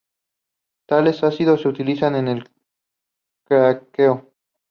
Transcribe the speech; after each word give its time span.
Tales 0.87 1.23
ácidos 1.23 1.61
se 1.61 1.67
utilizan 1.67 2.15
en 2.15 2.27
el 2.27 2.49
craqueo. 3.43 4.31